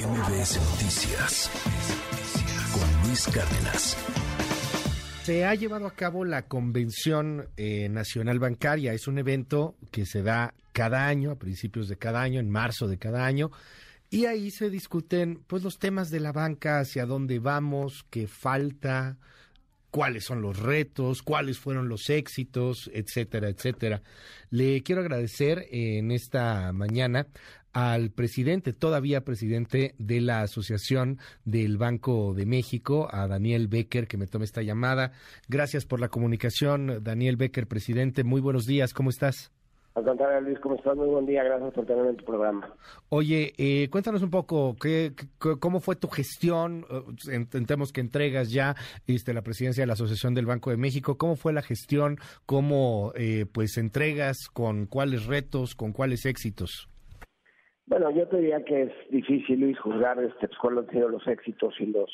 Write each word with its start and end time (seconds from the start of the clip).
MBS 0.00 0.56
Noticias 0.56 1.50
con 2.72 3.06
Luis 3.06 3.26
Cárdenas. 3.26 3.96
Se 5.24 5.44
ha 5.44 5.54
llevado 5.54 5.86
a 5.86 5.94
cabo 5.94 6.24
la 6.24 6.42
Convención 6.42 7.50
eh, 7.58 7.90
Nacional 7.90 8.38
Bancaria. 8.38 8.94
Es 8.94 9.08
un 9.08 9.18
evento 9.18 9.76
que 9.90 10.06
se 10.06 10.22
da 10.22 10.54
cada 10.72 11.06
año, 11.06 11.32
a 11.32 11.38
principios 11.38 11.86
de 11.88 11.96
cada 11.96 12.22
año, 12.22 12.40
en 12.40 12.48
marzo 12.48 12.88
de 12.88 12.96
cada 12.96 13.26
año. 13.26 13.50
Y 14.08 14.24
ahí 14.24 14.50
se 14.50 14.70
discuten 14.70 15.44
pues 15.46 15.62
los 15.62 15.78
temas 15.78 16.08
de 16.08 16.20
la 16.20 16.32
banca, 16.32 16.80
hacia 16.80 17.04
dónde 17.04 17.38
vamos, 17.38 18.06
qué 18.08 18.26
falta, 18.26 19.18
cuáles 19.90 20.24
son 20.24 20.40
los 20.40 20.58
retos, 20.58 21.22
cuáles 21.22 21.58
fueron 21.58 21.88
los 21.88 22.08
éxitos, 22.08 22.90
etcétera, 22.94 23.48
etcétera. 23.48 24.02
Le 24.50 24.82
quiero 24.82 25.02
agradecer 25.02 25.66
en 25.70 26.10
esta 26.10 26.72
mañana 26.72 27.26
al 27.72 28.10
presidente, 28.10 28.72
todavía 28.72 29.24
presidente 29.24 29.94
de 29.98 30.20
la 30.20 30.42
Asociación 30.42 31.18
del 31.44 31.78
Banco 31.78 32.34
de 32.34 32.46
México, 32.46 33.08
a 33.10 33.26
Daniel 33.28 33.68
Becker, 33.68 34.06
que 34.06 34.16
me 34.16 34.26
tome 34.26 34.44
esta 34.44 34.62
llamada. 34.62 35.12
Gracias 35.48 35.86
por 35.86 36.00
la 36.00 36.08
comunicación, 36.08 37.02
Daniel 37.02 37.36
Becker, 37.36 37.66
presidente. 37.66 38.24
Muy 38.24 38.40
buenos 38.40 38.66
días, 38.66 38.92
¿cómo 38.92 39.10
estás? 39.10 39.52
Al 39.94 40.04
contrario, 40.04 40.40
Luis, 40.40 40.58
¿cómo 40.60 40.76
estás? 40.76 40.96
Muy 40.96 41.08
buen 41.08 41.26
día, 41.26 41.42
gracias 41.42 41.72
por 41.72 41.84
tenerme 41.84 42.10
en 42.10 42.16
tu 42.16 42.24
programa. 42.24 42.74
Oye, 43.08 43.52
eh, 43.58 43.88
cuéntanos 43.90 44.22
un 44.22 44.30
poco, 44.30 44.76
¿qué, 44.80 45.12
¿cómo 45.58 45.80
fue 45.80 45.96
tu 45.96 46.08
gestión? 46.08 46.86
Eh, 46.88 47.34
entendemos 47.34 47.92
que 47.92 48.00
entregas 48.00 48.52
ya 48.52 48.76
este, 49.08 49.34
la 49.34 49.42
presidencia 49.42 49.82
de 49.82 49.88
la 49.88 49.94
Asociación 49.94 50.32
del 50.32 50.46
Banco 50.46 50.70
de 50.70 50.76
México. 50.76 51.18
¿Cómo 51.18 51.34
fue 51.34 51.52
la 51.52 51.62
gestión? 51.62 52.18
¿Cómo 52.46 53.12
eh, 53.16 53.46
pues 53.50 53.76
entregas? 53.78 54.48
¿Con 54.52 54.86
cuáles 54.86 55.26
retos? 55.26 55.74
¿Con 55.74 55.92
cuáles 55.92 56.24
éxitos? 56.24 56.88
Bueno, 57.90 58.08
yo 58.12 58.28
te 58.28 58.36
diría 58.36 58.64
que 58.64 58.82
es 58.82 58.92
difícil, 59.10 59.58
Luis, 59.58 59.76
juzgar 59.80 60.16
este, 60.22 60.46
pues, 60.46 60.58
cuáles 60.60 60.86
han 60.86 60.94
sido 60.94 61.08
los 61.08 61.26
éxitos 61.26 61.74
y 61.80 61.86
los 61.86 62.08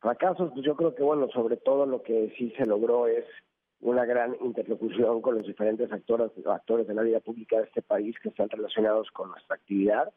fracasos. 0.00 0.50
Pues 0.52 0.66
yo 0.66 0.74
creo 0.74 0.96
que, 0.96 1.04
bueno, 1.04 1.28
sobre 1.28 1.56
todo 1.58 1.86
lo 1.86 2.02
que 2.02 2.34
sí 2.36 2.52
se 2.58 2.66
logró 2.66 3.06
es 3.06 3.24
una 3.80 4.04
gran 4.04 4.36
interlocución 4.40 5.22
con 5.22 5.36
los 5.36 5.46
diferentes 5.46 5.92
actores, 5.92 6.32
actores 6.44 6.88
de 6.88 6.94
la 6.94 7.02
vida 7.02 7.20
pública 7.20 7.56
de 7.58 7.66
este 7.66 7.82
país 7.82 8.16
que 8.20 8.30
están 8.30 8.50
relacionados 8.50 9.08
con 9.12 9.30
nuestra 9.30 9.54
actividad, 9.54 10.12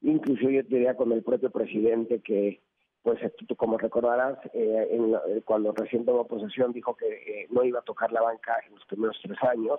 inclusive 0.00 0.54
yo 0.54 0.62
diría 0.64 0.96
con 0.96 1.12
el 1.12 1.22
propio 1.22 1.50
presidente 1.50 2.20
que, 2.20 2.60
pues 3.04 3.20
como 3.56 3.78
recordarás, 3.78 4.44
eh, 4.54 4.88
eh, 4.90 5.42
cuando 5.44 5.70
recién 5.70 6.04
tomó 6.04 6.26
posesión 6.26 6.72
dijo 6.72 6.96
que 6.96 7.06
eh, 7.06 7.46
no 7.50 7.62
iba 7.62 7.78
a 7.78 7.82
tocar 7.82 8.10
la 8.10 8.22
banca 8.22 8.56
en 8.66 8.74
los 8.74 8.84
primeros 8.86 9.16
tres 9.22 9.38
años, 9.44 9.78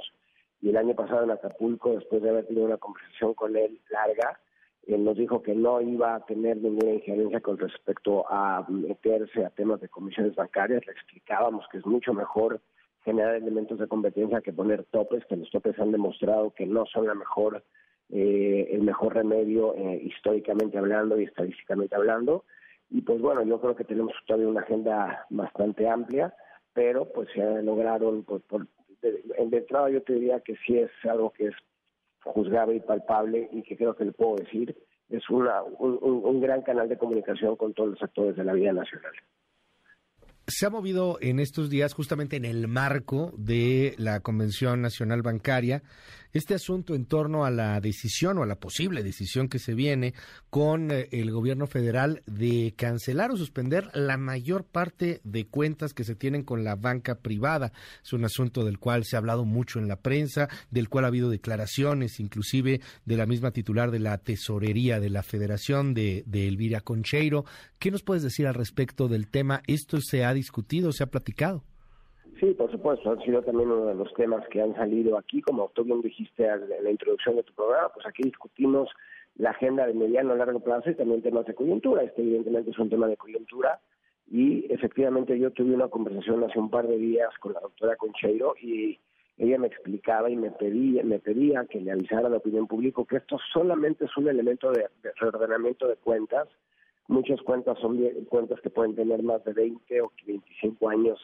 y 0.62 0.70
el 0.70 0.78
año 0.78 0.96
pasado 0.96 1.26
en 1.26 1.32
Acapulco, 1.32 1.96
después 1.96 2.22
de 2.22 2.30
haber 2.30 2.46
tenido 2.46 2.66
una 2.66 2.78
conversación 2.78 3.34
con 3.34 3.58
él 3.58 3.82
larga, 3.90 4.40
él 4.88 5.04
nos 5.04 5.18
dijo 5.18 5.42
que 5.42 5.56
no 5.56 5.82
iba 5.82 6.16
a 6.16 6.26
tener 6.26 6.58
ninguna 6.58 6.94
injerencia 6.94 7.40
con 7.40 7.58
respecto 7.58 8.26
a 8.30 8.66
meterse 8.68 9.46
a 9.46 9.50
temas 9.50 9.80
de 9.80 9.90
comisiones 9.90 10.36
bancarias, 10.36 10.86
le 10.86 10.92
explicábamos 10.92 11.66
que 11.72 11.78
es 11.78 11.86
mucho 11.86 12.14
mejor 12.14 12.60
generar 13.04 13.36
elementos 13.36 13.80
de 13.80 13.88
competencia 13.88 14.42
que 14.42 14.54
poner 14.54 14.84
topes, 14.86 15.26
que 15.26 15.36
los 15.36 15.50
topes 15.52 15.78
han 15.80 15.92
demostrado 15.92 16.52
que 16.52 16.66
no 16.66 16.86
son 16.86 17.08
la 17.08 17.16
mejor, 17.16 17.64
eh, 18.10 18.70
el 18.72 18.82
mejor 18.82 19.16
remedio 19.16 19.76
eh, 19.76 20.02
históricamente 20.04 20.78
hablando 20.78 21.20
y 21.20 21.26
estadísticamente 21.26 21.96
hablando. 21.96 22.46
Y 22.90 23.02
pues 23.02 23.22
bueno, 23.22 23.44
yo 23.44 23.60
creo 23.60 23.76
que 23.76 23.86
tenemos 23.86 24.14
todavía 24.26 24.50
una 24.50 24.62
agenda 24.62 25.26
bastante 25.30 25.88
amplia, 25.88 26.34
pero 26.74 27.12
pues 27.12 27.30
se 27.34 27.64
lograron, 27.64 28.24
pues, 28.24 28.42
por, 28.44 28.68
de, 29.02 29.22
de 29.22 29.58
entrada 29.58 29.90
yo 29.90 30.02
te 30.04 30.14
diría 30.14 30.40
que 30.42 30.56
sí 30.66 30.78
es 30.78 30.92
algo 31.04 31.32
que 31.32 31.48
es 31.48 31.56
juzgable 32.24 32.76
y 32.76 32.80
palpable 32.80 33.50
y 33.52 33.64
que 33.64 33.78
creo 33.78 33.96
que 33.96 34.06
le 34.06 34.12
puedo 34.12 34.36
decir, 34.38 34.76
es 35.10 35.30
una, 35.30 35.62
un, 35.64 36.00
un 36.02 36.42
gran 36.42 36.62
canal 36.62 36.90
de 36.90 36.98
comunicación 36.98 37.56
con 37.56 37.74
todos 37.74 37.92
los 37.92 38.02
actores 38.02 38.36
de 38.36 38.44
la 38.44 38.54
vida 38.54 38.74
nacional. 38.74 39.14
Se 40.48 40.66
ha 40.66 40.70
movido 40.70 41.18
en 41.22 41.40
estos 41.40 41.70
días 41.70 41.94
justamente 41.94 42.36
en 42.36 42.44
el 42.44 42.68
marco 42.68 43.32
de 43.38 43.96
la 43.98 44.20
Convención 44.20 44.82
Nacional 44.82 45.22
Bancaria 45.22 45.84
este 46.34 46.56
asunto 46.56 46.96
en 46.96 47.06
torno 47.06 47.46
a 47.46 47.52
la 47.52 47.80
decisión 47.80 48.38
o 48.38 48.44
a 48.44 48.48
la 48.48 48.60
posible 48.60 49.04
decisión 49.04 49.48
que 49.48 49.60
se 49.60 49.74
viene 49.74 50.14
con 50.50 50.92
eh, 50.92 51.08
el 51.12 51.32
gobierno 51.32 51.68
federal 51.68 52.24
de 52.26 52.74
cancelar 52.76 53.32
o 53.32 53.38
suspender 53.38 53.90
la 53.94 54.18
mayor 54.18 54.66
parte 54.66 55.22
de 55.24 55.46
cuentas 55.46 55.94
que 55.94 56.04
se 56.04 56.16
tienen 56.16 56.44
con 56.44 56.64
la 56.64 56.76
banca 56.76 57.20
privada. 57.20 57.72
Es 58.04 58.14
un 58.14 58.26
asunto 58.26 58.66
del 58.66 58.80
cual 58.80 59.04
se 59.06 59.16
ha 59.16 59.20
hablado 59.20 59.46
mucho 59.46 59.80
en 59.80 59.88
la 59.88 60.02
prensa, 60.02 60.50
del 60.72 60.90
cual 60.90 61.06
ha 61.06 61.10
habido 61.10 61.30
declaraciones, 61.30 62.20
inclusive 62.20 62.82
de 63.06 63.18
la 63.18 63.26
misma 63.26 63.52
titular 63.52 63.92
de 63.92 64.00
la 64.00 64.18
tesorería 64.18 65.00
de 65.00 65.10
la 65.10 65.24
Federación 65.24 65.94
de, 65.94 66.24
de 66.26 66.48
Elvira 66.48 66.82
Concheiro. 66.82 67.46
¿Qué 67.80 67.92
nos 67.92 68.04
puedes 68.04 68.24
decir 68.24 68.48
al 68.48 68.56
respecto 68.56 69.08
del 69.08 69.28
tema? 69.28 69.62
¿Esto 69.68 70.00
se 70.02 70.26
ha 70.26 70.34
discutido, 70.34 70.92
se 70.92 71.04
ha 71.04 71.08
platicado? 71.08 71.64
Sí, 72.44 72.54
por 72.56 72.70
supuesto, 72.70 73.10
han 73.10 73.22
sido 73.22 73.42
también 73.42 73.72
uno 73.72 73.86
de 73.86 73.96
los 73.96 74.14
temas 74.16 74.46
que 74.50 74.62
han 74.62 74.76
salido 74.76 75.18
aquí, 75.18 75.42
como 75.42 75.72
tú 75.74 75.86
bien 75.86 76.02
dijiste 76.02 76.46
en 76.46 76.84
la 76.84 76.92
introducción 76.92 77.38
de 77.38 77.44
tu 77.44 77.54
programa, 77.54 77.88
pues 77.94 78.06
aquí 78.06 78.22
discutimos 78.22 78.90
la 79.38 79.52
agenda 79.52 79.88
de 79.88 79.94
mediano 79.94 80.34
a 80.34 80.36
largo 80.36 80.60
plazo 80.60 80.90
y 80.90 80.96
también 80.96 81.22
temas 81.22 81.46
de 81.46 81.56
coyuntura. 81.56 82.04
Este 82.04 82.22
evidentemente 82.22 82.72
es 82.72 82.78
un 82.78 82.90
tema 82.90 83.08
de 83.08 83.16
coyuntura 83.16 83.80
y 84.30 84.66
efectivamente 84.74 85.40
yo 85.40 85.52
tuve 85.52 85.74
una 85.74 85.88
conversación 85.88 86.44
hace 86.44 86.60
un 86.60 86.70
par 86.70 86.86
de 86.86 86.98
días 86.98 87.30
con 87.40 87.54
la 87.54 87.62
doctora 87.62 87.96
Concheiro 87.96 88.56
y 88.62 89.00
ella 89.38 89.58
me 89.58 89.68
explicaba 89.68 90.30
y 90.30 90.36
me 90.36 90.52
pedía, 90.52 91.02
me 91.06 91.20
pedía 91.20 91.66
que 91.70 91.80
le 91.80 91.94
avisara 91.94 92.28
a 92.28 92.30
la 92.30 92.38
opinión 92.38 92.68
pública 92.68 93.04
que 93.08 93.16
esto 93.16 93.38
solamente 93.54 94.04
es 94.04 94.18
un 94.18 94.28
elemento 94.28 94.70
de, 94.70 94.90
de 95.02 95.14
reordenamiento 95.16 95.88
de 95.88 95.96
cuentas. 95.96 96.50
Muchas 97.08 97.42
cuentas 97.42 97.80
son 97.80 97.98
cuentas 98.28 98.60
que 98.60 98.70
pueden 98.70 98.96
tener 98.96 99.24
más 99.24 99.46
de 99.46 99.54
20 99.54 100.02
o 100.02 100.12
25 100.28 100.90
años 100.90 101.22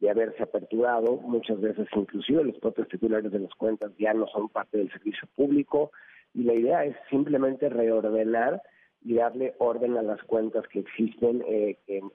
de 0.00 0.10
haberse 0.10 0.42
aperturado, 0.42 1.16
muchas 1.18 1.60
veces 1.60 1.86
inclusive 1.94 2.42
los 2.44 2.58
propios 2.58 2.88
titulares 2.88 3.30
de 3.30 3.38
las 3.38 3.54
cuentas 3.54 3.92
ya 3.98 4.14
no 4.14 4.26
son 4.28 4.48
parte 4.48 4.78
del 4.78 4.90
servicio 4.90 5.28
público 5.36 5.92
y 6.34 6.44
la 6.44 6.54
idea 6.54 6.84
es 6.84 6.96
simplemente 7.10 7.68
reordenar 7.68 8.62
y 9.02 9.14
darle 9.14 9.54
orden 9.58 9.96
a 9.96 10.02
las 10.02 10.22
cuentas 10.24 10.66
que 10.68 10.80
existen 10.80 11.42
eh, 11.46 11.78
en, 11.86 12.10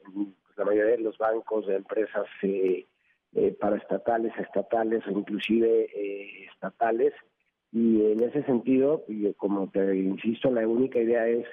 la 0.57 0.66
mayoría 0.66 0.96
de 0.97 1.03
los 1.03 1.18
bancos 1.18 1.68
de 1.68 1.75
empresas 1.75 2.25
eh, 2.41 2.85
eh, 3.34 3.56
paraestatales, 3.59 4.34
estatales 4.38 5.06
o 5.07 5.12
inclusive 5.12 5.88
eh, 5.94 6.46
estatales. 6.52 7.13
Y 7.72 8.12
en 8.12 8.23
ese 8.23 8.44
sentido, 8.44 9.03
como 9.38 9.69
te 9.69 9.97
insisto, 9.97 10.50
la 10.50 10.66
única 10.66 11.00
idea 11.00 11.28
es 11.28 11.46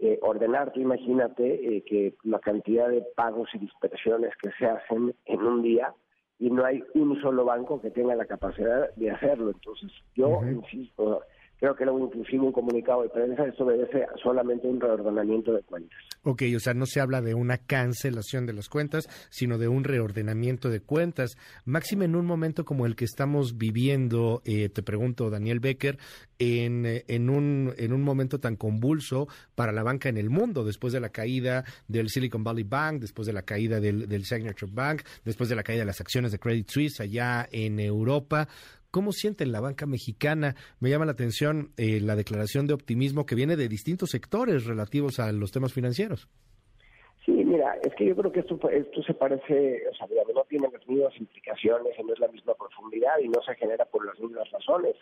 eh, 0.00 0.18
ordenar. 0.22 0.72
Tú 0.72 0.80
imagínate 0.80 1.76
eh, 1.76 1.84
que 1.84 2.14
la 2.24 2.38
cantidad 2.38 2.88
de 2.88 3.04
pagos 3.16 3.48
y 3.54 3.58
dispersiones 3.58 4.32
que 4.42 4.50
se 4.58 4.66
hacen 4.66 5.14
en 5.24 5.42
un 5.42 5.62
día 5.62 5.94
y 6.38 6.50
no 6.50 6.64
hay 6.64 6.82
un 6.94 7.20
solo 7.20 7.44
banco 7.44 7.80
que 7.80 7.90
tenga 7.90 8.14
la 8.14 8.26
capacidad 8.26 8.92
de 8.96 9.10
hacerlo. 9.10 9.50
Entonces, 9.50 9.92
yo 10.14 10.40
insisto, 10.44 11.22
creo 11.58 11.74
que 11.74 11.84
luego 11.84 12.06
inclusive 12.06 12.44
un 12.44 12.52
comunicado 12.52 13.02
de 13.02 13.08
prensa, 13.08 13.46
esto 13.46 13.64
obedece 13.64 14.06
solamente 14.22 14.66
un 14.66 14.80
reordenamiento 14.80 15.52
de 15.52 15.62
cuentas. 15.62 15.98
Ok, 16.22 16.42
o 16.56 16.60
sea, 16.60 16.74
no 16.74 16.86
se 16.86 17.00
habla 17.00 17.20
de 17.20 17.34
una 17.34 17.58
cancelación 17.58 18.46
de 18.46 18.52
las 18.52 18.68
cuentas, 18.68 19.08
sino 19.30 19.58
de 19.58 19.68
un 19.68 19.84
reordenamiento 19.84 20.70
de 20.70 20.80
cuentas. 20.80 21.36
Máxime, 21.64 22.06
en 22.06 22.16
un 22.16 22.26
momento 22.26 22.64
como 22.64 22.86
el 22.86 22.96
que 22.96 23.04
estamos 23.04 23.56
viviendo, 23.56 24.42
eh, 24.44 24.68
te 24.68 24.82
pregunto, 24.82 25.30
Daniel 25.30 25.60
Becker, 25.60 25.98
en, 26.38 26.86
eh, 26.86 27.04
en, 27.08 27.30
un, 27.30 27.72
en 27.76 27.92
un 27.92 28.02
momento 28.02 28.40
tan 28.40 28.56
convulso 28.56 29.28
para 29.54 29.72
la 29.72 29.82
banca 29.82 30.08
en 30.08 30.16
el 30.16 30.30
mundo, 30.30 30.64
después 30.64 30.92
de 30.92 31.00
la 31.00 31.10
caída 31.10 31.64
del 31.88 32.08
Silicon 32.08 32.44
Valley 32.44 32.64
Bank, 32.64 33.00
después 33.00 33.26
de 33.26 33.32
la 33.32 33.42
caída 33.42 33.80
del, 33.80 34.08
del 34.08 34.24
Signature 34.24 34.72
Bank, 34.72 35.02
después 35.24 35.48
de 35.48 35.56
la 35.56 35.62
caída 35.62 35.80
de 35.80 35.86
las 35.86 36.00
acciones 36.00 36.32
de 36.32 36.38
Credit 36.38 36.68
Suisse 36.68 37.00
allá 37.00 37.48
en 37.50 37.78
Europa, 37.80 38.48
¿Cómo 38.94 39.10
sienten 39.10 39.50
la 39.50 39.60
banca 39.60 39.86
mexicana? 39.86 40.54
Me 40.78 40.88
llama 40.88 41.04
la 41.04 41.10
atención 41.10 41.72
eh, 41.76 41.98
la 42.00 42.14
declaración 42.14 42.68
de 42.68 42.74
optimismo 42.74 43.26
que 43.26 43.34
viene 43.34 43.56
de 43.56 43.66
distintos 43.66 44.10
sectores 44.10 44.66
relativos 44.66 45.18
a 45.18 45.32
los 45.32 45.50
temas 45.50 45.72
financieros. 45.72 46.28
Sí, 47.24 47.32
mira, 47.32 47.74
es 47.82 47.92
que 47.96 48.06
yo 48.06 48.14
creo 48.14 48.30
que 48.30 48.38
esto, 48.38 48.56
esto 48.70 49.02
se 49.02 49.14
parece, 49.14 49.82
o 49.90 49.94
sea, 49.96 50.06
no 50.32 50.44
tiene 50.48 50.68
las 50.72 50.86
mismas 50.86 51.12
implicaciones 51.18 51.92
no 52.06 52.12
es 52.12 52.20
la 52.20 52.28
misma 52.28 52.54
profundidad 52.54 53.18
y 53.20 53.26
no 53.26 53.42
se 53.42 53.56
genera 53.56 53.84
por 53.84 54.06
las 54.06 54.16
mismas 54.20 54.48
razones. 54.52 54.94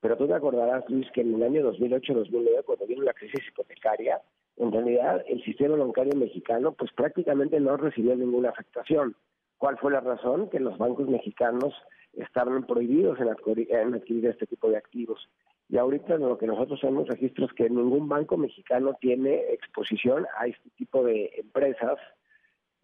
Pero 0.00 0.16
tú 0.16 0.26
te 0.26 0.34
acordarás, 0.34 0.82
Luis, 0.88 1.06
que 1.14 1.20
en 1.20 1.36
el 1.36 1.42
año 1.44 1.72
2008-2009, 1.72 2.64
cuando 2.64 2.86
vino 2.88 3.04
la 3.04 3.14
crisis 3.14 3.46
hipotecaria, 3.46 4.22
en 4.56 4.72
realidad 4.72 5.24
el 5.28 5.40
sistema 5.44 5.76
bancario 5.76 6.16
mexicano 6.16 6.72
pues 6.72 6.90
prácticamente 6.96 7.60
no 7.60 7.76
recibió 7.76 8.16
ninguna 8.16 8.48
afectación. 8.50 9.14
¿Cuál 9.58 9.78
fue 9.78 9.92
la 9.92 10.00
razón? 10.00 10.50
Que 10.50 10.60
los 10.60 10.76
bancos 10.78 11.08
mexicanos 11.08 11.74
estaban 12.12 12.66
prohibidos 12.66 13.18
en 13.20 13.28
adquirir, 13.28 14.26
este 14.26 14.46
tipo 14.46 14.68
de 14.68 14.76
activos. 14.76 15.28
Y 15.68 15.78
ahorita 15.78 16.16
lo 16.16 16.38
que 16.38 16.46
nosotros 16.46 16.80
tenemos 16.80 17.08
registros 17.08 17.50
es 17.50 17.56
que 17.56 17.70
ningún 17.70 18.08
banco 18.08 18.36
mexicano 18.36 18.96
tiene 19.00 19.52
exposición 19.52 20.26
a 20.38 20.46
este 20.46 20.70
tipo 20.76 21.02
de 21.02 21.32
empresas 21.36 21.98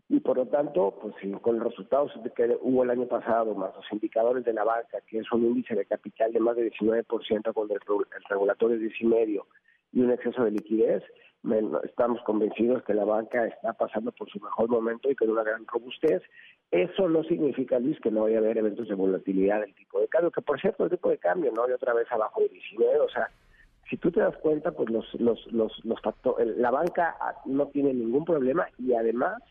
y 0.09 0.21
por 0.21 0.37
lo 0.37 0.47
tanto, 0.47 0.99
pues 1.01 1.15
con 1.41 1.59
los 1.59 1.69
resultados 1.69 2.13
que 2.37 2.59
hubo 2.61 2.83
el 2.83 2.91
año 2.91 3.07
pasado, 3.07 3.55
más 3.55 3.75
los 3.75 3.93
indicadores 3.93 4.45
de 4.45 4.53
la 4.53 4.65
banca, 4.65 5.01
que 5.07 5.19
es 5.19 5.33
un 5.33 5.45
índice 5.45 5.75
de 5.75 5.87
capital 5.87 6.33
de 6.33 6.41
más 6.41 6.55
de 6.55 6.71
19% 6.71 7.53
cuando 7.55 7.75
el, 7.75 7.81
regulatorio 8.29 8.77
es 8.77 8.83
10,5% 9.01 9.45
y 9.93 10.01
un 10.01 10.11
exceso 10.11 10.45
de 10.45 10.51
liquidez, 10.51 11.03
estamos 11.85 12.21
convencidos 12.25 12.83
que 12.85 12.95
la 12.95 13.05
banca 13.05 13.47
está 13.47 13.73
pasando 13.73 14.13
por 14.13 14.31
su 14.31 14.39
mejor 14.41 14.69
momento 14.69 15.11
y 15.11 15.17
con 15.17 15.31
una 15.31 15.43
gran 15.43 15.67
robustez. 15.67 16.23
Eso 16.73 17.07
no 17.07 17.23
significa, 17.25 17.79
Luis, 17.79 18.01
que 18.01 18.11
no 18.11 18.23
vaya 18.23 18.39
a 18.39 18.41
haber 18.41 18.57
eventos 18.57 18.89
de 18.89 18.95
volatilidad 18.95 19.61
del 19.61 19.75
tipo 19.75 20.01
de 20.01 20.09
cambio, 20.09 20.31
que 20.31 20.41
por 20.41 20.59
cierto 20.59 20.85
el 20.85 20.91
tipo 20.91 21.11
de 21.11 21.19
cambio 21.19 21.53
no 21.53 21.65
hay 21.65 21.73
otra 21.73 21.93
vez 21.93 22.11
abajo 22.11 22.41
de 22.41 22.49
19, 22.49 22.99
o 22.99 23.09
sea, 23.11 23.29
si 23.91 23.99
tú 23.99 24.11
te 24.11 24.21
das 24.21 24.35
cuenta, 24.39 24.73
pues 24.73 24.89
los, 24.89 25.05
los, 25.21 25.47
los, 25.53 25.85
los 25.85 26.01
factores, 26.01 26.57
la 26.57 26.71
banca 26.71 27.15
no 27.45 27.67
tiene 27.67 27.93
ningún 27.93 28.25
problema 28.25 28.67
y 28.79 28.95
además, 28.95 29.43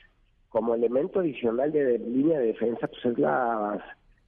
como 0.50 0.73
elemento 0.73 1.19
adicional 1.19 1.71
de, 1.71 2.00
línea 2.00 2.39
de 2.39 2.47
defensa, 2.47 2.88
pues 2.88 3.06
es 3.06 3.19
la, 3.19 3.79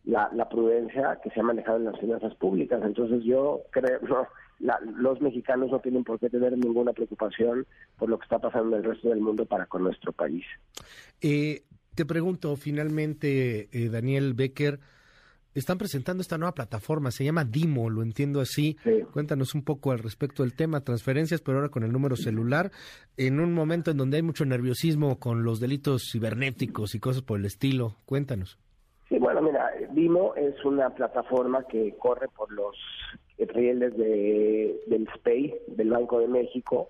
la, 0.05 0.49
prudencia 0.49 1.19
que 1.23 1.31
se 1.31 1.39
ha 1.39 1.43
manejado 1.43 1.77
en 1.77 1.85
las 1.85 1.99
finanzas 1.99 2.35
públicas. 2.35 2.79
Entonces 2.83 3.23
yo 3.23 3.61
creo, 3.71 3.99
no, 4.59 4.73
los 4.97 5.19
mexicanos 5.19 5.71
no 5.71 5.79
tienen 5.79 6.03
por 6.03 6.19
qué 6.19 6.29
tener 6.29 6.55
ninguna 6.55 6.93
preocupación 6.93 7.65
por 7.97 8.07
lo 8.07 8.19
que 8.19 8.25
está 8.25 8.37
pasando 8.37 8.77
en 8.77 8.83
el 8.83 8.91
resto 8.91 9.09
del 9.09 9.19
mundo 9.19 9.47
para 9.47 9.65
con 9.65 9.83
nuestro 9.83 10.11
país. 10.11 10.45
Eh, 11.21 11.63
te 11.95 12.05
pregunto 12.05 12.55
finalmente, 12.55 13.69
eh, 13.71 13.89
Daniel 13.89 14.33
Becker, 14.33 14.79
están 15.55 15.77
presentando 15.77 16.21
esta 16.21 16.37
nueva 16.37 16.53
plataforma, 16.53 17.11
se 17.11 17.23
llama 17.23 17.45
Dimo, 17.45 17.89
lo 17.89 18.01
entiendo 18.01 18.41
así. 18.41 18.75
Cuéntanos 19.11 19.53
un 19.53 19.63
poco 19.63 19.91
al 19.91 19.99
respecto 19.99 20.41
del 20.41 20.55
tema, 20.55 20.81
transferencias, 20.81 21.41
pero 21.41 21.59
ahora 21.59 21.69
con 21.69 21.83
el 21.83 21.91
número 21.91 22.15
celular, 22.15 22.71
en 23.17 23.39
un 23.39 23.53
momento 23.53 23.91
en 23.91 23.97
donde 23.97 24.17
hay 24.17 24.23
mucho 24.23 24.45
nerviosismo 24.45 25.19
con 25.19 25.43
los 25.43 25.59
delitos 25.59 26.09
cibernéticos 26.11 26.95
y 26.95 26.99
cosas 26.99 27.21
por 27.21 27.39
el 27.39 27.45
estilo. 27.45 27.97
Cuéntanos. 28.05 28.57
Sí, 29.09 29.19
bueno, 29.19 29.43
mira, 29.43 29.69
Dimo 29.91 30.33
es 30.33 30.55
una 30.65 30.89
plataforma 30.89 31.67
que 31.67 31.95
corre 31.99 32.27
por 32.29 32.51
los 32.51 32.75
rieles 33.37 33.95
de, 33.95 34.81
del 34.87 35.07
SPEI, 35.17 35.53
del 35.67 35.91
Banco 35.91 36.19
de 36.19 36.29
México, 36.29 36.89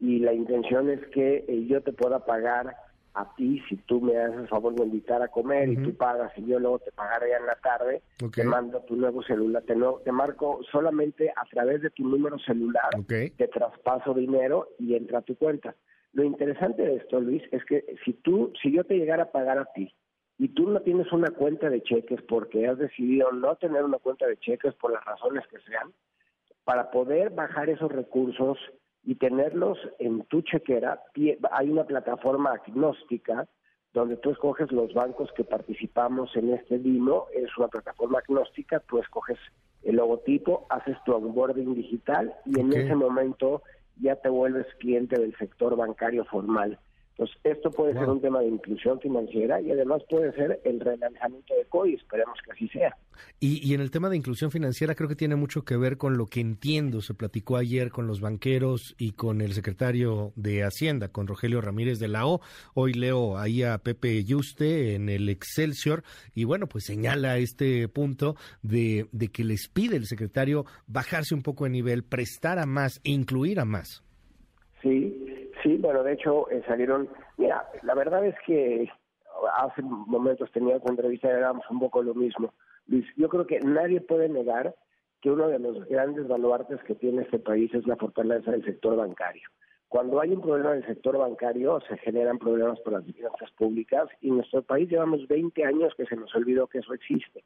y 0.00 0.18
la 0.18 0.32
intención 0.32 0.90
es 0.90 1.00
que 1.08 1.44
eh, 1.48 1.66
yo 1.66 1.80
te 1.82 1.92
pueda 1.92 2.24
pagar 2.24 2.76
a 3.14 3.32
ti 3.36 3.62
si 3.68 3.76
tú 3.76 4.00
me 4.00 4.16
haces 4.18 4.40
el 4.40 4.48
favor 4.48 4.74
de 4.74 4.84
invitar 4.84 5.22
a 5.22 5.28
comer 5.28 5.68
y 5.68 5.76
tú 5.76 5.96
pagas 5.96 6.32
y 6.36 6.46
yo 6.46 6.58
luego 6.58 6.80
te 6.80 6.90
pagaré 6.90 7.32
en 7.32 7.46
la 7.46 7.54
tarde, 7.56 8.02
te 8.34 8.42
mando 8.42 8.80
tu 8.80 8.96
nuevo 8.96 9.22
celular, 9.22 9.62
te, 9.62 9.76
te 10.04 10.12
marco 10.12 10.60
solamente 10.72 11.30
a 11.30 11.44
través 11.48 11.80
de 11.82 11.90
tu 11.90 12.06
número 12.08 12.38
celular, 12.40 12.90
te 13.06 13.48
traspaso 13.48 14.14
dinero 14.14 14.68
y 14.78 14.96
entra 14.96 15.18
a 15.18 15.22
tu 15.22 15.36
cuenta. 15.36 15.76
Lo 16.12 16.24
interesante 16.24 16.82
de 16.82 16.96
esto, 16.96 17.20
Luis, 17.20 17.42
es 17.52 17.64
que 17.64 17.84
si 18.04 18.14
tú, 18.14 18.52
si 18.60 18.72
yo 18.72 18.84
te 18.84 18.94
llegara 18.94 19.24
a 19.24 19.32
pagar 19.32 19.58
a 19.58 19.66
ti 19.74 19.92
y 20.38 20.48
tú 20.48 20.68
no 20.68 20.80
tienes 20.80 21.10
una 21.12 21.30
cuenta 21.30 21.70
de 21.70 21.82
cheques 21.82 22.20
porque 22.22 22.66
has 22.66 22.78
decidido 22.78 23.30
no 23.30 23.54
tener 23.56 23.84
una 23.84 23.98
cuenta 23.98 24.26
de 24.26 24.36
cheques 24.38 24.74
por 24.74 24.92
las 24.92 25.04
razones 25.04 25.46
que 25.48 25.58
sean, 25.60 25.92
para 26.64 26.90
poder 26.90 27.30
bajar 27.30 27.68
esos 27.68 27.92
recursos 27.92 28.58
y 29.04 29.16
tenerlos 29.16 29.78
en 29.98 30.22
tu 30.24 30.42
chequera, 30.42 31.02
hay 31.52 31.70
una 31.70 31.84
plataforma 31.84 32.52
agnóstica 32.52 33.46
donde 33.92 34.16
tú 34.16 34.30
escoges 34.30 34.72
los 34.72 34.92
bancos 34.92 35.30
que 35.36 35.44
participamos 35.44 36.34
en 36.36 36.52
este 36.52 36.78
DIMO, 36.78 37.26
es 37.32 37.56
una 37.56 37.68
plataforma 37.68 38.18
agnóstica, 38.18 38.80
tú 38.80 38.98
escoges 38.98 39.38
el 39.84 39.96
logotipo, 39.96 40.66
haces 40.68 40.96
tu 41.04 41.12
onboarding 41.12 41.74
digital 41.74 42.34
y 42.44 42.58
en 42.58 42.72
ese 42.72 42.94
momento 42.94 43.62
ya 44.00 44.16
te 44.16 44.28
vuelves 44.28 44.66
cliente 44.80 45.20
del 45.20 45.36
sector 45.36 45.76
bancario 45.76 46.24
formal. 46.24 46.78
Entonces, 47.16 47.36
esto 47.44 47.70
puede 47.70 47.92
ser 47.92 48.08
un 48.08 48.20
tema 48.20 48.40
de 48.40 48.48
inclusión 48.48 48.98
financiera 48.98 49.60
y 49.60 49.70
además 49.70 50.02
puede 50.10 50.32
ser 50.32 50.60
el 50.64 50.80
relanzamiento 50.80 51.54
de 51.54 51.64
COI, 51.66 51.94
esperemos 51.94 52.36
que 52.44 52.50
así 52.50 52.68
sea. 52.68 52.96
Y, 53.38 53.64
y, 53.64 53.74
en 53.74 53.80
el 53.80 53.92
tema 53.92 54.08
de 54.08 54.16
inclusión 54.16 54.50
financiera 54.50 54.96
creo 54.96 55.08
que 55.08 55.14
tiene 55.14 55.36
mucho 55.36 55.62
que 55.62 55.76
ver 55.76 55.96
con 55.96 56.16
lo 56.16 56.26
que 56.26 56.40
entiendo, 56.40 57.00
se 57.00 57.14
platicó 57.14 57.56
ayer 57.56 57.92
con 57.92 58.08
los 58.08 58.20
banqueros 58.20 58.96
y 58.98 59.12
con 59.12 59.42
el 59.42 59.52
secretario 59.52 60.32
de 60.34 60.64
Hacienda, 60.64 61.08
con 61.08 61.28
Rogelio 61.28 61.60
Ramírez 61.60 62.00
de 62.00 62.08
la 62.08 62.26
O. 62.26 62.40
Hoy 62.74 62.94
leo 62.94 63.38
ahí 63.38 63.62
a 63.62 63.78
Pepe 63.78 64.24
Yuste 64.24 64.96
en 64.96 65.08
el 65.08 65.28
Excelsior 65.28 66.02
y 66.34 66.42
bueno, 66.42 66.66
pues 66.66 66.82
señala 66.84 67.38
este 67.38 67.86
punto 67.86 68.34
de, 68.62 69.06
de 69.12 69.28
que 69.28 69.44
les 69.44 69.68
pide 69.68 69.94
el 69.94 70.06
secretario 70.06 70.64
bajarse 70.88 71.36
un 71.36 71.42
poco 71.42 71.62
de 71.62 71.70
nivel, 71.70 72.02
prestar 72.02 72.58
a 72.58 72.66
más 72.66 73.00
incluir 73.04 73.60
a 73.60 73.64
más. 73.64 74.02
Sí, 74.82 75.23
Sí, 75.64 75.78
bueno, 75.78 76.02
de 76.02 76.12
hecho 76.12 76.50
eh, 76.50 76.62
salieron, 76.66 77.08
mira, 77.38 77.66
la 77.82 77.94
verdad 77.94 78.24
es 78.26 78.34
que 78.46 78.86
hace 79.56 79.80
momentos 79.80 80.52
tenía 80.52 80.76
otra 80.76 80.90
entrevista 80.90 81.28
y 81.28 81.30
éramos 81.30 81.64
un 81.70 81.80
poco 81.80 82.02
lo 82.02 82.14
mismo. 82.14 82.52
Luis, 82.86 83.06
yo 83.16 83.30
creo 83.30 83.46
que 83.46 83.60
nadie 83.60 84.02
puede 84.02 84.28
negar 84.28 84.74
que 85.22 85.30
uno 85.30 85.48
de 85.48 85.58
los 85.58 85.86
grandes 85.86 86.28
baluartes 86.28 86.82
que 86.82 86.94
tiene 86.94 87.22
este 87.22 87.38
país 87.38 87.72
es 87.72 87.86
la 87.86 87.96
fortaleza 87.96 88.50
del 88.50 88.62
sector 88.62 88.94
bancario. 88.94 89.48
Cuando 89.88 90.20
hay 90.20 90.32
un 90.32 90.42
problema 90.42 90.72
del 90.72 90.84
sector 90.84 91.16
bancario, 91.16 91.80
se 91.88 91.96
generan 91.96 92.38
problemas 92.38 92.78
por 92.80 92.92
las 92.92 93.04
finanzas 93.06 93.50
públicas 93.52 94.06
y 94.20 94.28
en 94.28 94.36
nuestro 94.36 94.60
país 94.62 94.90
llevamos 94.90 95.26
20 95.28 95.64
años 95.64 95.94
que 95.96 96.04
se 96.04 96.16
nos 96.16 96.34
olvidó 96.34 96.66
que 96.66 96.80
eso 96.80 96.92
existe. 96.92 97.42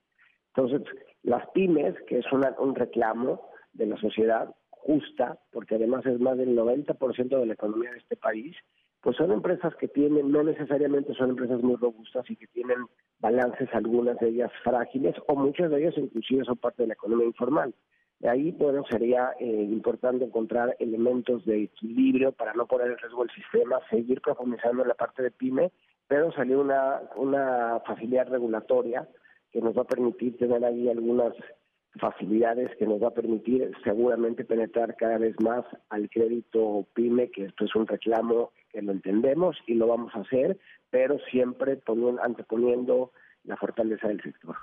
Entonces, 0.56 0.82
las 1.23 1.49
pymes, 1.50 1.94
que 2.09 2.19
es 2.19 2.26
un 2.32 2.75
reclamo 2.75 3.49
de 3.75 3.87
la 3.87 3.97
sociedad, 3.99 4.53
justa, 4.82 5.38
porque 5.52 5.76
además 5.76 6.04
es 6.06 6.20
más 6.20 6.36
del 6.36 6.56
90% 6.56 7.38
de 7.38 7.46
la 7.46 7.52
economía 7.54 7.92
de 7.92 7.98
este 7.98 8.16
país, 8.16 8.56
pues 9.00 9.16
son 9.16 9.30
empresas 9.32 9.75
que 9.76 9.88
tienen, 9.88 10.30
no 10.30 10.42
necesariamente 10.42 11.14
son 11.14 11.30
empresas 11.30 11.62
muy 11.62 11.76
robustas 11.76 12.28
y 12.30 12.36
que 12.36 12.46
tienen 12.48 12.78
balances, 13.20 13.69
algunas 13.72 14.19
de 14.19 14.28
ellas 14.28 14.50
frágiles, 14.64 15.14
o 15.26 15.36
muchas 15.36 15.70
de 15.70 15.80
ellas 15.80 15.94
inclusive 15.96 16.44
son 16.44 16.56
parte 16.56 16.82
de 16.82 16.88
la 16.88 16.94
economía 16.94 17.26
informal. 17.26 17.75
De 18.20 18.28
ahí, 18.28 18.50
bueno, 18.50 18.84
sería 18.90 19.30
eh, 19.38 19.44
importante 19.44 20.25
encontrar 20.25 20.75
elementos 20.80 21.44
de 21.44 21.64
equilibrio 21.64 22.32
para 22.32 22.52
no 22.52 22.66
poner 22.66 22.88
en 22.88 22.98
riesgo 22.98 23.22
el 23.22 23.30
sistema, 23.30 23.78
seguir 23.88 24.20
profundizando 24.20 24.82
en 24.82 24.88
la 24.88 24.94
parte 24.94 25.22
de 25.22 25.30
PYME, 25.30 25.70
pero 26.08 26.32
salió 26.32 26.60
una, 26.60 27.02
una 27.14 27.80
facilidad 27.86 28.28
regulatoria 28.28 29.08
que 29.52 29.60
nos 29.60 29.76
va 29.76 29.82
a 29.82 29.86
permitir 29.86 30.36
tener 30.36 30.64
ahí 30.64 30.88
algunas 30.88 31.32
facilidades 32.00 32.70
que 32.76 32.87
nos 32.87 33.02
va 33.02 33.08
a 33.08 33.14
permitir 33.14 33.73
seguramente 33.82 34.44
penetrar 34.44 34.96
cada 34.96 35.19
vez 35.19 35.35
más 35.40 35.64
al 35.88 36.08
crédito 36.11 36.87
PYME, 36.94 37.31
que 37.31 37.46
esto 37.46 37.64
es 37.64 37.75
un 37.75 37.87
reclamo 37.87 38.52
que 38.70 38.82
lo 38.82 38.93
entendemos 38.93 39.56
y 39.67 39.75
lo 39.75 39.87
vamos 39.87 40.14
a 40.14 40.20
hacer, 40.20 40.58
pero 40.90 41.19
siempre 41.31 41.76
poniendo, 41.76 42.23
anteponiendo 42.23 43.12
la 43.44 43.56
fortaleza 43.56 44.08
del 44.08 44.23
sector. 44.23 44.56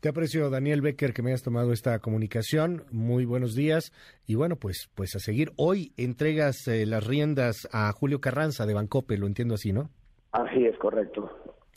Te 0.00 0.08
aprecio, 0.08 0.50
Daniel 0.50 0.80
Becker, 0.80 1.12
que 1.12 1.22
me 1.22 1.30
hayas 1.30 1.42
tomado 1.42 1.72
esta 1.72 1.98
comunicación. 1.98 2.84
Muy 2.90 3.24
buenos 3.24 3.54
días. 3.54 3.92
Y 4.26 4.34
bueno, 4.34 4.56
pues, 4.56 4.90
pues 4.94 5.14
a 5.16 5.18
seguir. 5.18 5.50
Hoy 5.56 5.92
entregas 5.96 6.66
eh, 6.68 6.86
las 6.86 7.06
riendas 7.06 7.68
a 7.72 7.90
Julio 7.92 8.20
Carranza 8.20 8.66
de 8.66 8.74
Bancope, 8.74 9.16
lo 9.18 9.26
entiendo 9.26 9.54
así, 9.54 9.72
¿no? 9.72 9.90
Así 10.32 10.64
es, 10.64 10.76
correcto. 10.78 11.30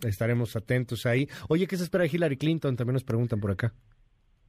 Estaremos 0.03 0.55
atentos 0.55 1.05
ahí. 1.05 1.27
Oye, 1.49 1.67
¿qué 1.67 1.77
se 1.77 1.83
espera 1.83 2.03
de 2.03 2.09
Hillary 2.11 2.37
Clinton? 2.37 2.75
También 2.75 2.93
nos 2.93 3.03
preguntan 3.03 3.39
por 3.39 3.51
acá. 3.51 3.73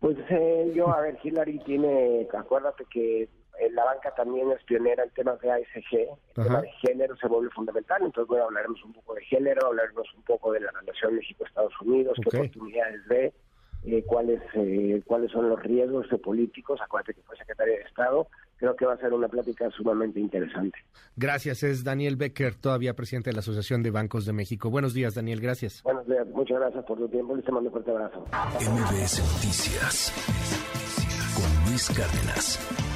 Pues 0.01 0.17
eh, 0.29 0.73
yo, 0.75 0.89
a 0.89 1.01
ver, 1.01 1.19
Hillary 1.23 1.59
tiene, 1.61 2.29
acuérdate 2.33 2.85
que 2.91 3.29
en 3.59 3.75
la 3.75 3.85
banca 3.85 4.15
también 4.15 4.51
es 4.51 4.63
pionera 4.65 5.03
en 5.03 5.11
temas 5.11 5.41
de 5.41 5.51
ASG, 5.51 5.95
el 5.95 6.45
tema 6.45 6.61
de 6.61 6.71
género 6.87 7.17
se 7.17 7.27
vuelve 7.27 7.51
fundamental, 7.51 8.03
entonces 8.03 8.29
bueno, 8.29 8.45
hablaremos 8.45 8.83
un 8.85 8.93
poco 8.93 9.15
de 9.15 9.25
género, 9.25 9.67
hablaremos 9.67 10.07
un 10.15 10.23
poco 10.23 10.53
de 10.53 10.61
la 10.61 10.71
relación 10.73 11.15
México-Estados 11.15 11.73
Unidos, 11.81 12.19
qué 12.23 12.37
oportunidades 12.37 13.07
ve, 13.09 13.33
eh, 13.85 14.05
cuáles 14.05 14.43
eh, 14.55 15.03
cuáles 15.07 15.31
son 15.31 15.49
los 15.49 15.63
riesgos 15.63 16.07
políticos, 16.23 16.81
acuérdate 16.83 17.15
que 17.15 17.23
fue 17.23 17.37
secretaria 17.37 17.79
de 17.79 17.85
Estado, 17.85 18.29
creo 18.57 18.75
que 18.77 18.87
va 18.87 18.95
a 18.95 18.99
ser 18.99 19.13
una 19.13 19.29
plática 19.29 19.71
sumamente 19.71 20.21
interesante. 20.21 20.79
Gracias, 21.17 21.63
es 21.63 21.85
Daniel 21.85 22.17
Becker, 22.17 22.55
todavía 22.55 22.95
presidente 22.95 23.31
de 23.31 23.35
la 23.35 23.41
Asociación 23.41 23.83
de 23.83 23.91
Bancos 23.91 24.27
de 24.27 24.33
México. 24.33 24.71
Buenos 24.71 24.95
días, 24.95 25.15
Daniel, 25.15 25.41
gracias. 25.41 25.83
Buenos 25.83 26.07
días, 26.07 26.27
muchas 26.29 26.59
gracias 26.59 26.85
por 26.85 26.99
tu 26.99 27.09
tiempo 27.09 27.37
y 27.37 27.43
te 27.43 27.53
mando 27.53 27.69
un 27.69 27.73
fuerte 27.73 27.91
abrazo. 27.91 28.25
MBS 28.61 29.21
Noticias 29.35 30.13
con 31.35 31.71
Luis 31.71 31.89
Cárdenas. 31.91 32.96